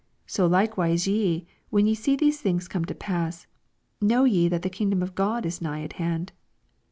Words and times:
81 0.25 0.29
So 0.29 0.47
likewise 0.47 1.07
ye, 1.07 1.45
when 1.69 1.85
ye 1.85 1.93
see 1.93 2.15
these 2.15 2.41
things 2.41 2.67
come 2.67 2.85
to 2.85 2.95
pass, 2.95 3.45
know 4.01 4.23
ye 4.23 4.47
that 4.47 4.63
the 4.63 4.69
kingdom 4.71 5.03
of 5.03 5.13
God 5.13 5.45
is 5.45 5.61
nigh 5.61 5.83
at 5.83 5.93
hand. 5.93 6.31